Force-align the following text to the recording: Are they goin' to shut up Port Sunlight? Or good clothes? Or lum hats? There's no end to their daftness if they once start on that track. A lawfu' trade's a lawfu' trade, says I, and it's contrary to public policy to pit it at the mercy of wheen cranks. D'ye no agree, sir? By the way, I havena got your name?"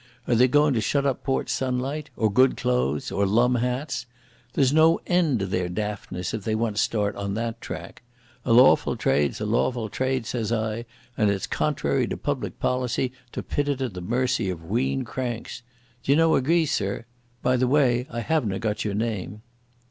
Are 0.27 0.33
they 0.33 0.47
goin' 0.47 0.73
to 0.73 0.81
shut 0.81 1.05
up 1.05 1.23
Port 1.23 1.47
Sunlight? 1.47 2.09
Or 2.15 2.33
good 2.33 2.57
clothes? 2.57 3.11
Or 3.11 3.27
lum 3.27 3.53
hats? 3.53 4.07
There's 4.53 4.73
no 4.73 4.99
end 5.05 5.39
to 5.41 5.45
their 5.45 5.69
daftness 5.69 6.33
if 6.33 6.43
they 6.43 6.55
once 6.55 6.81
start 6.81 7.15
on 7.15 7.35
that 7.35 7.61
track. 7.61 8.01
A 8.43 8.51
lawfu' 8.51 8.95
trade's 8.97 9.39
a 9.39 9.43
lawfu' 9.45 9.89
trade, 9.91 10.25
says 10.25 10.51
I, 10.51 10.85
and 11.15 11.29
it's 11.29 11.45
contrary 11.45 12.07
to 12.07 12.17
public 12.17 12.59
policy 12.59 13.11
to 13.31 13.43
pit 13.43 13.69
it 13.69 13.79
at 13.79 13.93
the 13.93 14.01
mercy 14.01 14.49
of 14.49 14.65
wheen 14.65 15.03
cranks. 15.03 15.61
D'ye 16.01 16.15
no 16.15 16.33
agree, 16.35 16.65
sir? 16.65 17.05
By 17.43 17.55
the 17.55 17.67
way, 17.67 18.07
I 18.09 18.21
havena 18.21 18.57
got 18.59 18.83
your 18.83 18.95
name?" 18.95 19.43